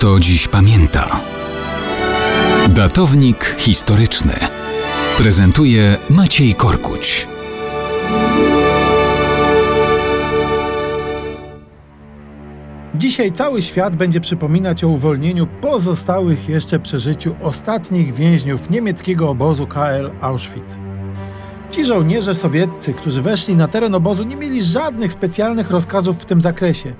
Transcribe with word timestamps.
kto 0.00 0.20
dziś 0.20 0.48
pamięta. 0.48 1.20
Datownik 2.68 3.56
historyczny 3.58 4.32
prezentuje 5.18 5.96
Maciej 6.10 6.54
Korkuć. 6.54 7.28
Dzisiaj 12.94 13.32
cały 13.32 13.62
świat 13.62 13.96
będzie 13.96 14.20
przypominać 14.20 14.84
o 14.84 14.88
uwolnieniu 14.88 15.46
pozostałych 15.46 16.48
jeszcze 16.48 16.78
przy 16.78 16.98
życiu 16.98 17.34
ostatnich 17.42 18.14
więźniów 18.14 18.70
niemieckiego 18.70 19.30
obozu 19.30 19.66
KL 19.66 20.10
Auschwitz. 20.20 20.76
Ci 21.70 21.86
żołnierze 21.86 22.34
sowieccy, 22.34 22.94
którzy 22.94 23.22
weszli 23.22 23.56
na 23.56 23.68
teren 23.68 23.94
obozu, 23.94 24.24
nie 24.24 24.36
mieli 24.36 24.62
żadnych 24.62 25.12
specjalnych 25.12 25.70
rozkazów 25.70 26.18
w 26.18 26.24
tym 26.24 26.40
zakresie. 26.40 26.94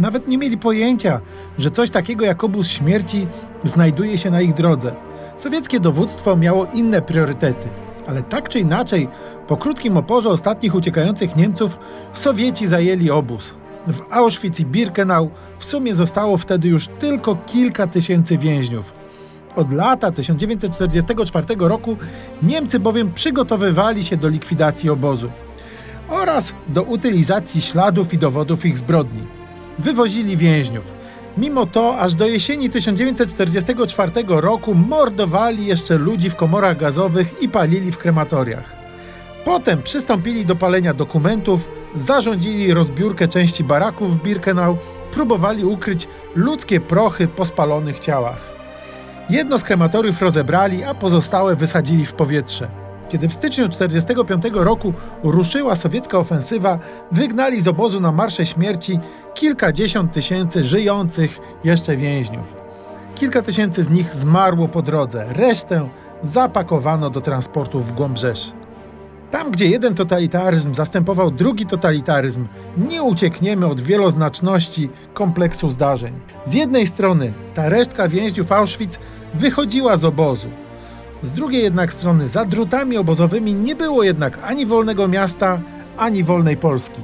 Nawet 0.00 0.28
nie 0.28 0.38
mieli 0.38 0.58
pojęcia, 0.58 1.20
że 1.58 1.70
coś 1.70 1.90
takiego 1.90 2.24
jak 2.24 2.44
obóz 2.44 2.68
śmierci 2.68 3.26
znajduje 3.64 4.18
się 4.18 4.30
na 4.30 4.40
ich 4.40 4.54
drodze. 4.54 4.94
Sowieckie 5.36 5.80
dowództwo 5.80 6.36
miało 6.36 6.66
inne 6.74 7.02
priorytety. 7.02 7.68
Ale 8.06 8.22
tak 8.22 8.48
czy 8.48 8.58
inaczej, 8.60 9.08
po 9.48 9.56
krótkim 9.56 9.96
oporze 9.96 10.28
ostatnich 10.28 10.74
uciekających 10.74 11.36
Niemców, 11.36 11.78
Sowieci 12.12 12.66
zajęli 12.66 13.10
obóz. 13.10 13.54
W 13.86 14.00
Auschwitz 14.10 14.60
i 14.60 14.66
Birkenau 14.66 15.30
w 15.58 15.64
sumie 15.64 15.94
zostało 15.94 16.36
wtedy 16.36 16.68
już 16.68 16.88
tylko 16.98 17.36
kilka 17.36 17.86
tysięcy 17.86 18.38
więźniów. 18.38 18.92
Od 19.56 19.72
lata 19.72 20.12
1944 20.12 21.46
roku 21.58 21.96
Niemcy 22.42 22.80
bowiem 22.80 23.12
przygotowywali 23.12 24.04
się 24.04 24.16
do 24.16 24.28
likwidacji 24.28 24.90
obozu 24.90 25.30
oraz 26.08 26.54
do 26.68 26.82
utylizacji 26.82 27.62
śladów 27.62 28.14
i 28.14 28.18
dowodów 28.18 28.66
ich 28.66 28.78
zbrodni. 28.78 29.39
Wywozili 29.78 30.36
więźniów. 30.36 30.92
Mimo 31.38 31.66
to 31.66 31.98
aż 31.98 32.14
do 32.14 32.26
jesieni 32.26 32.70
1944 32.70 34.12
roku 34.28 34.74
mordowali 34.74 35.66
jeszcze 35.66 35.98
ludzi 35.98 36.30
w 36.30 36.36
komorach 36.36 36.76
gazowych 36.76 37.42
i 37.42 37.48
palili 37.48 37.92
w 37.92 37.98
krematoriach. 37.98 38.72
Potem 39.44 39.82
przystąpili 39.82 40.46
do 40.46 40.56
palenia 40.56 40.94
dokumentów, 40.94 41.68
zarządzili 41.94 42.74
rozbiórkę 42.74 43.28
części 43.28 43.64
baraków 43.64 44.18
w 44.18 44.22
Birkenau, 44.22 44.78
próbowali 45.12 45.64
ukryć 45.64 46.08
ludzkie 46.34 46.80
prochy 46.80 47.28
po 47.28 47.44
spalonych 47.44 47.98
ciałach. 47.98 48.50
Jedno 49.30 49.58
z 49.58 49.64
krematoriów 49.64 50.22
rozebrali, 50.22 50.84
a 50.84 50.94
pozostałe 50.94 51.56
wysadzili 51.56 52.06
w 52.06 52.12
powietrze. 52.12 52.89
Kiedy 53.10 53.28
w 53.28 53.32
styczniu 53.32 53.68
1945 53.68 54.64
roku 54.64 54.92
ruszyła 55.22 55.76
sowiecka 55.76 56.18
ofensywa, 56.18 56.78
wygnali 57.12 57.60
z 57.60 57.68
obozu 57.68 58.00
na 58.00 58.12
marsze 58.12 58.46
śmierci 58.46 58.98
kilkadziesiąt 59.34 60.12
tysięcy 60.12 60.64
żyjących 60.64 61.38
jeszcze 61.64 61.96
więźniów. 61.96 62.54
Kilka 63.14 63.42
tysięcy 63.42 63.82
z 63.82 63.90
nich 63.90 64.14
zmarło 64.14 64.68
po 64.68 64.82
drodze, 64.82 65.24
resztę 65.28 65.88
zapakowano 66.22 67.10
do 67.10 67.20
transportów 67.20 67.86
w 67.86 67.92
głąb 67.92 68.18
Rzeszy. 68.18 68.52
Tam, 69.30 69.50
gdzie 69.50 69.66
jeden 69.66 69.94
totalitaryzm 69.94 70.74
zastępował 70.74 71.30
drugi 71.30 71.66
totalitaryzm, 71.66 72.46
nie 72.76 73.02
uciekniemy 73.02 73.66
od 73.66 73.80
wieloznaczności 73.80 74.90
kompleksu 75.14 75.68
zdarzeń. 75.68 76.20
Z 76.44 76.54
jednej 76.54 76.86
strony 76.86 77.32
ta 77.54 77.68
resztka 77.68 78.08
więźniów 78.08 78.52
Auschwitz 78.52 78.98
wychodziła 79.34 79.96
z 79.96 80.04
obozu. 80.04 80.48
Z 81.22 81.30
drugiej 81.30 81.62
jednak 81.62 81.92
strony 81.92 82.28
za 82.28 82.44
drutami 82.44 82.96
obozowymi 82.96 83.54
nie 83.54 83.76
było 83.76 84.02
jednak 84.02 84.38
ani 84.44 84.66
wolnego 84.66 85.08
miasta, 85.08 85.60
ani 85.96 86.24
wolnej 86.24 86.56
Polski. 86.56 87.02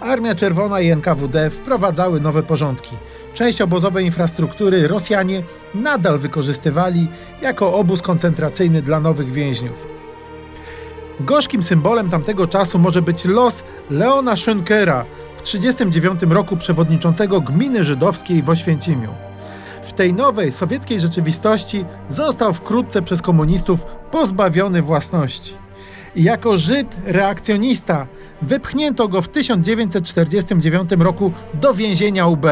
Armia 0.00 0.34
Czerwona 0.34 0.80
i 0.80 0.90
NKWD 0.90 1.50
wprowadzały 1.50 2.20
nowe 2.20 2.42
porządki. 2.42 2.96
Część 3.34 3.60
obozowej 3.60 4.04
infrastruktury 4.04 4.88
Rosjanie 4.88 5.42
nadal 5.74 6.18
wykorzystywali 6.18 7.08
jako 7.42 7.74
obóz 7.74 8.02
koncentracyjny 8.02 8.82
dla 8.82 9.00
nowych 9.00 9.32
więźniów. 9.32 9.86
Gorzkim 11.20 11.62
symbolem 11.62 12.10
tamtego 12.10 12.46
czasu 12.46 12.78
może 12.78 13.02
być 13.02 13.24
los 13.24 13.62
Leona 13.90 14.34
Schönkera, 14.34 15.04
w 15.36 15.42
1939 15.42 16.34
roku 16.34 16.56
przewodniczącego 16.56 17.40
gminy 17.40 17.84
żydowskiej 17.84 18.42
w 18.42 18.50
Oświęcimiu. 18.50 19.25
W 19.86 19.92
tej 19.92 20.12
nowej 20.12 20.52
sowieckiej 20.52 21.00
rzeczywistości 21.00 21.84
został 22.08 22.52
wkrótce 22.52 23.02
przez 23.02 23.22
komunistów 23.22 23.84
pozbawiony 24.10 24.82
własności. 24.82 25.54
I 26.16 26.22
jako 26.22 26.56
Żyd 26.56 26.86
reakcjonista 27.04 28.06
wypchnięto 28.42 29.08
go 29.08 29.22
w 29.22 29.28
1949 29.28 30.90
roku 30.98 31.32
do 31.54 31.74
więzienia 31.74 32.26
UB. 32.26 32.46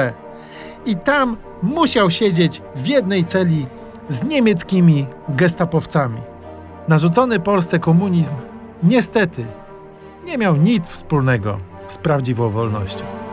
I 0.86 0.96
tam 0.96 1.36
musiał 1.62 2.10
siedzieć 2.10 2.62
w 2.76 2.86
jednej 2.86 3.24
celi 3.24 3.66
z 4.08 4.22
niemieckimi 4.22 5.06
gestapowcami. 5.28 6.20
Narzucony 6.88 7.40
Polsce 7.40 7.78
komunizm 7.78 8.32
niestety 8.82 9.44
nie 10.26 10.38
miał 10.38 10.56
nic 10.56 10.88
wspólnego 10.88 11.58
z 11.88 11.98
prawdziwą 11.98 12.50
wolnością. 12.50 13.23